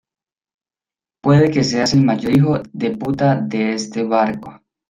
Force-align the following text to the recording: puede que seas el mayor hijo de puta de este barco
puede 1.21 1.51
que 1.51 1.63
seas 1.63 1.93
el 1.93 2.03
mayor 2.03 2.31
hijo 2.35 2.59
de 2.73 2.97
puta 2.97 3.35
de 3.35 3.73
este 3.73 4.03
barco 4.03 4.51